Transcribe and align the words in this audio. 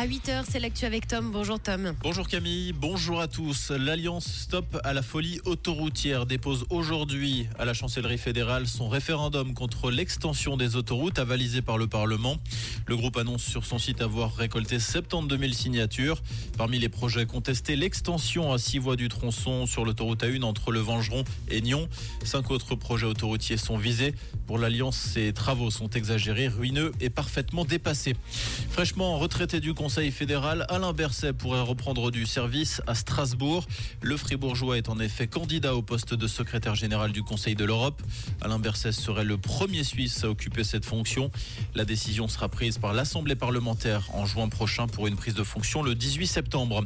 À 0.00 0.06
8h, 0.06 0.44
c'est 0.48 0.60
l'actu 0.60 0.84
avec 0.84 1.08
Tom. 1.08 1.32
Bonjour 1.32 1.58
Tom. 1.58 1.92
Bonjour 2.04 2.28
Camille, 2.28 2.72
bonjour 2.72 3.20
à 3.20 3.26
tous. 3.26 3.72
L'Alliance 3.72 4.26
Stop 4.26 4.78
à 4.84 4.92
la 4.92 5.02
folie 5.02 5.40
autoroutière 5.44 6.24
dépose 6.24 6.66
aujourd'hui 6.70 7.48
à 7.58 7.64
la 7.64 7.74
chancellerie 7.74 8.16
fédérale 8.16 8.68
son 8.68 8.88
référendum 8.88 9.54
contre 9.54 9.90
l'extension 9.90 10.56
des 10.56 10.76
autoroutes 10.76 11.18
avalisé 11.18 11.62
par 11.62 11.78
le 11.78 11.88
Parlement. 11.88 12.36
Le 12.86 12.96
groupe 12.96 13.16
annonce 13.16 13.42
sur 13.42 13.66
son 13.66 13.80
site 13.80 14.00
avoir 14.00 14.36
récolté 14.36 14.78
72 14.78 15.36
000 15.36 15.52
signatures. 15.52 16.22
Parmi 16.56 16.78
les 16.78 16.88
projets 16.88 17.26
contestés, 17.26 17.74
l'extension 17.74 18.52
à 18.52 18.58
six 18.58 18.78
voies 18.78 18.94
du 18.94 19.08
tronçon 19.08 19.66
sur 19.66 19.84
l'autoroute 19.84 20.22
A1 20.22 20.44
entre 20.44 20.70
le 20.70 20.78
Vengeron 20.78 21.24
et 21.50 21.60
Nyon. 21.60 21.88
Cinq 22.22 22.52
autres 22.52 22.76
projets 22.76 23.06
autoroutiers 23.06 23.56
sont 23.56 23.76
visés. 23.76 24.14
Pour 24.46 24.58
l'Alliance, 24.58 24.96
ces 24.96 25.32
travaux 25.32 25.72
sont 25.72 25.90
exagérés, 25.90 26.46
ruineux 26.46 26.92
et 27.00 27.10
parfaitement 27.10 27.64
dépassés. 27.64 28.14
Fraîchement 28.70 29.18
retraité 29.18 29.58
du 29.58 29.74
Conseil 29.74 29.87
fédéral, 29.88 30.66
Alain 30.68 30.92
Berset 30.92 31.32
pourrait 31.32 31.62
reprendre 31.62 32.10
du 32.10 32.26
service 32.26 32.82
à 32.86 32.94
Strasbourg. 32.94 33.66
Le 34.02 34.16
Fribourgeois 34.18 34.76
est 34.76 34.90
en 34.90 35.00
effet 35.00 35.26
candidat 35.26 35.74
au 35.74 35.82
poste 35.82 36.12
de 36.12 36.26
secrétaire 36.26 36.74
général 36.74 37.10
du 37.10 37.22
Conseil 37.22 37.54
de 37.54 37.64
l'Europe. 37.64 38.02
Alain 38.42 38.58
Berset 38.58 38.92
serait 38.92 39.24
le 39.24 39.38
premier 39.38 39.84
Suisse 39.84 40.24
à 40.24 40.28
occuper 40.28 40.62
cette 40.62 40.84
fonction. 40.84 41.30
La 41.74 41.86
décision 41.86 42.28
sera 42.28 42.48
prise 42.48 42.76
par 42.76 42.92
l'Assemblée 42.92 43.34
parlementaire 43.34 44.08
en 44.12 44.26
juin 44.26 44.48
prochain 44.48 44.86
pour 44.86 45.06
une 45.06 45.16
prise 45.16 45.34
de 45.34 45.42
fonction 45.42 45.82
le 45.82 45.94
18 45.94 46.26
septembre. 46.26 46.84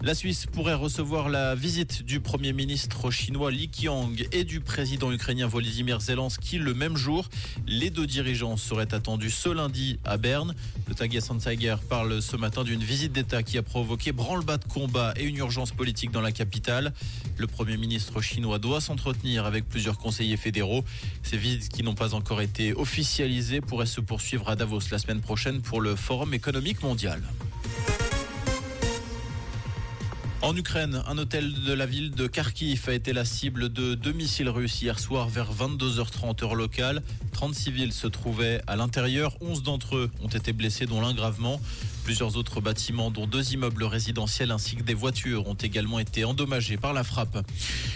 La 0.00 0.14
Suisse 0.14 0.46
pourrait 0.46 0.74
recevoir 0.74 1.28
la 1.28 1.54
visite 1.54 2.02
du 2.02 2.20
Premier 2.20 2.54
ministre 2.54 3.10
chinois 3.10 3.50
Li 3.50 3.68
Qiang 3.68 4.16
et 4.32 4.44
du 4.44 4.60
président 4.60 5.12
ukrainien 5.12 5.46
Volodymyr 5.46 6.00
Zelensky 6.00 6.58
le 6.58 6.72
même 6.72 6.96
jour. 6.96 7.28
Les 7.66 7.90
deux 7.90 8.06
dirigeants 8.06 8.56
seraient 8.56 8.94
attendus 8.94 9.30
ce 9.30 9.50
lundi 9.50 9.98
à 10.04 10.16
Berne. 10.16 10.54
Le 10.88 10.94
Tagessanzeiger 10.94 11.76
parle 11.88 12.22
ce 12.30 12.36
matin 12.36 12.62
d'une 12.62 12.84
visite 12.84 13.12
d'État 13.12 13.42
qui 13.42 13.58
a 13.58 13.62
provoqué 13.62 14.12
branle-bas 14.12 14.58
de 14.58 14.64
combat 14.64 15.12
et 15.16 15.24
une 15.24 15.36
urgence 15.38 15.72
politique 15.72 16.12
dans 16.12 16.20
la 16.20 16.30
capitale. 16.30 16.92
Le 17.38 17.48
Premier 17.48 17.76
ministre 17.76 18.20
chinois 18.20 18.60
doit 18.60 18.80
s'entretenir 18.80 19.46
avec 19.46 19.68
plusieurs 19.68 19.98
conseillers 19.98 20.36
fédéraux. 20.36 20.84
Ces 21.24 21.36
visites 21.36 21.68
qui 21.70 21.82
n'ont 21.82 21.96
pas 21.96 22.14
encore 22.14 22.40
été 22.40 22.72
officialisées 22.72 23.60
pourraient 23.60 23.84
se 23.84 24.00
poursuivre 24.00 24.48
à 24.48 24.54
Davos 24.54 24.78
la 24.92 25.00
semaine 25.00 25.20
prochaine 25.20 25.60
pour 25.60 25.80
le 25.80 25.96
Forum 25.96 26.32
économique 26.32 26.84
mondial. 26.84 27.20
En 30.42 30.56
Ukraine, 30.56 31.02
un 31.06 31.18
hôtel 31.18 31.52
de 31.52 31.72
la 31.72 31.84
ville 31.84 32.12
de 32.12 32.26
Kharkiv 32.26 32.88
a 32.88 32.94
été 32.94 33.12
la 33.12 33.26
cible 33.26 33.70
de 33.70 33.94
deux 33.94 34.12
missiles 34.12 34.48
russes 34.48 34.80
hier 34.80 34.98
soir 34.98 35.28
vers 35.28 35.52
22h30 35.52 36.42
heure 36.44 36.54
locale. 36.54 37.02
30 37.32 37.54
civils 37.54 37.92
se 37.92 38.06
trouvaient 38.06 38.62
à 38.66 38.76
l'intérieur. 38.76 39.36
11 39.42 39.62
d'entre 39.62 39.96
eux 39.96 40.10
ont 40.22 40.28
été 40.28 40.54
blessés, 40.54 40.86
dont 40.86 41.02
l'un 41.02 41.12
gravement. 41.12 41.60
Plusieurs 42.04 42.36
autres 42.36 42.60
bâtiments, 42.60 43.10
dont 43.10 43.26
deux 43.26 43.52
immeubles 43.52 43.84
résidentiels 43.84 44.50
ainsi 44.50 44.76
que 44.76 44.82
des 44.82 44.94
voitures, 44.94 45.46
ont 45.46 45.54
également 45.54 45.98
été 45.98 46.24
endommagés 46.24 46.76
par 46.76 46.92
la 46.92 47.04
frappe. 47.04 47.44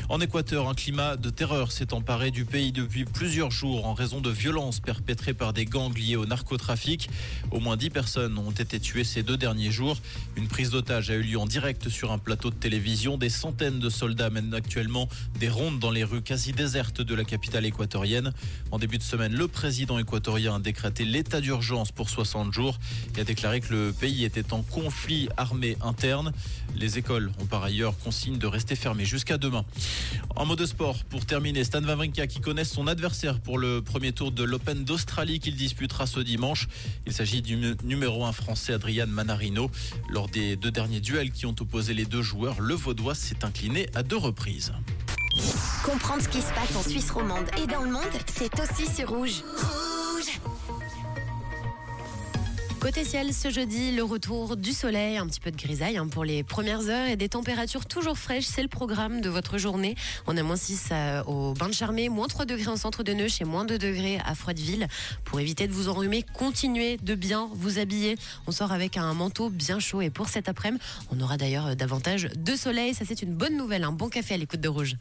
En 0.09 0.21
Équateur, 0.21 0.69
un 0.69 0.75
climat 0.75 1.17
de 1.17 1.31
terreur 1.31 1.73
s'est 1.73 1.93
emparé 1.95 2.31
du 2.31 2.45
pays 2.45 2.73
depuis 2.73 3.05
plusieurs 3.05 3.51
jours 3.51 3.87
en 3.87 3.95
raison 3.95 4.21
de 4.21 4.31
violences 4.31 4.81
perpétrées 4.81 5.35
par 5.35 5.53
des 5.53 5.65
gangs 5.65 5.97
liés 5.97 6.17
au 6.17 6.27
narcotrafic. 6.27 7.09
Au 7.51 7.61
moins 7.61 7.77
10 7.77 7.91
personnes 7.91 8.39
ont 8.39 8.51
été 8.51 8.79
tuées 8.79 9.05
ces 9.05 9.23
deux 9.23 9.37
derniers 9.37 9.71
jours. 9.71 9.97
Une 10.37 10.49
prise 10.49 10.71
d'otage 10.71 11.11
a 11.11 11.15
eu 11.15 11.23
lieu 11.23 11.39
en 11.39 11.47
direct 11.47 11.89
sur 11.89 12.13
un 12.13 12.19
plateau 12.19 12.51
de 12.51 12.57
télévision. 12.57 13.17
Des 13.17 13.31
centaines 13.31 13.79
de 13.79 13.89
soldats 13.89 14.31
mènent 14.31 14.55
actuellement 14.55 15.09
des 15.41 15.49
rondes 15.49 15.79
dans 15.79 15.91
les 15.91 16.05
rues 16.05 16.23
quasi 16.23 16.53
désertes 16.53 17.01
de 17.01 17.15
la 17.15 17.25
capitale 17.25 17.65
équatorienne. 17.65 18.33
En 18.71 18.79
début 18.79 18.99
de 18.99 19.03
semaine, 19.03 19.35
le 19.35 19.49
président 19.49 19.99
équatorien 19.99 20.57
a 20.57 20.59
décrété 20.59 21.05
l'état 21.05 21.41
d'urgence 21.41 21.93
pour 21.93 22.11
60 22.11 22.53
jours 22.53 22.79
et 23.17 23.21
a 23.21 23.25
déclaré 23.25 23.61
que 23.61 23.73
le 23.73 23.94
pays 23.95 24.25
était 24.25 24.53
en 24.53 24.63
conflit 24.63 25.29
armé 25.37 25.77
interne. 25.81 26.33
Les 26.77 26.99
écoles 26.99 27.31
ont 27.41 27.47
par 27.47 27.63
ailleurs 27.63 27.97
consigne 27.99 28.39
de 28.39 28.47
rester 28.47 28.77
fermées 28.77 29.05
jusqu'à 29.05 29.39
demain. 29.39 29.65
En 30.37 30.47
mode 30.47 30.65
sport, 30.67 31.05
pour 31.05 31.25
terminer, 31.27 31.65
Stan 31.65 31.83
Wawrinka 31.83 32.27
qui 32.27 32.41
connaît 32.41 32.65
son 32.65 32.87
adversaire 32.87 33.41
pour 33.41 33.59
le 33.59 33.81
premier 33.83 34.13
tour 34.13 34.33
de 34.33 34.45
l'Open 34.45 34.85
d'Australie 34.85 35.41
qu'il 35.41 35.57
disputera 35.57 36.07
ce 36.07 36.21
dimanche. 36.21 36.69
Il 37.07 37.13
s'agit 37.13 37.43
du 37.43 37.57
numéro 37.85 38.25
1 38.25 38.33
français 38.33 38.75
Adrian 38.75 39.07
Manarino. 39.07 39.71
Lors 40.11 40.29
des 40.29 40.57
deux 40.57 40.71
derniers 40.71 41.01
duels 41.01 41.31
qui 41.31 41.47
ont 41.47 41.55
opposé 41.61 41.95
les 41.95 42.05
deux 42.05 42.23
joueurs, 42.23 42.61
le 42.61 42.75
Vaudois 42.75 43.15
s'est 43.15 43.45
incliné 43.45 43.89
à 43.95 44.03
deux 44.03 44.17
reprises. 44.17 44.73
Comprendre 45.85 46.23
ce 46.23 46.29
qui 46.29 46.41
se 46.41 46.53
passe 46.53 46.77
en 46.77 46.83
Suisse 46.83 47.11
romande 47.11 47.47
et 47.63 47.67
dans 47.67 47.83
le 47.83 47.91
monde, 47.91 48.03
c'est 48.27 48.53
aussi 48.61 48.87
sur 48.93 49.09
Rouge. 49.11 49.43
Côté 52.85 53.03
ciel, 53.03 53.33
ce 53.33 53.49
jeudi, 53.49 53.93
le 53.93 54.05
retour 54.05 54.59
du 54.59 54.73
soleil, 54.73 55.17
un 55.17 55.27
petit 55.27 55.41
peu 55.41 55.51
de 55.51 55.57
grisaille 55.57 55.97
hein, 55.97 56.07
pour 56.07 56.23
les 56.23 56.43
premières 56.43 56.91
heures 56.91 57.09
et 57.09 57.17
des 57.17 57.31
températures 57.31 57.87
toujours 57.87 58.19
fraîches. 58.19 58.45
C'est 58.45 58.61
le 58.61 58.69
programme 58.69 59.23
de 59.23 59.31
votre 59.31 59.57
journée. 59.57 59.95
On 60.27 60.37
a 60.37 60.43
moins 60.43 60.55
6 60.57 60.91
euh, 60.93 61.25
au 61.25 61.55
bain 61.55 61.69
de 61.69 61.73
Charmé, 61.73 62.11
moins 62.11 62.29
3 62.29 62.45
degrés 62.45 62.69
en 62.69 62.77
centre 62.77 63.03
de 63.03 63.15
Neuch 63.15 63.41
et 63.41 63.47
moins 63.47 63.65
2 63.65 63.79
degrés 63.79 64.19
à 64.27 64.35
Froideville. 64.35 64.87
Pour 65.25 65.41
éviter 65.41 65.67
de 65.67 65.73
vous 65.73 65.89
enrhumer, 65.89 66.27
continuez 66.35 66.99
de 66.99 67.15
bien 67.15 67.49
vous 67.55 67.79
habiller. 67.79 68.17
On 68.47 68.53
sort 68.53 68.71
avec 68.71 68.99
un 68.99 69.15
manteau 69.15 69.49
bien 69.49 69.79
chaud 69.79 70.03
et 70.03 70.11
pour 70.11 70.29
cet 70.29 70.51
après-midi, 70.51 70.85
on 71.11 71.19
aura 71.23 71.39
d'ailleurs 71.39 71.77
davantage 71.77 72.29
de 72.37 72.55
soleil. 72.55 72.93
Ça, 72.93 73.07
c'est 73.09 73.23
une 73.23 73.33
bonne 73.33 73.57
nouvelle. 73.57 73.85
Un 73.85 73.93
bon 73.93 74.11
café 74.11 74.35
à 74.35 74.37
l'écoute 74.37 74.61
de 74.61 74.69
Rouge. 74.69 74.97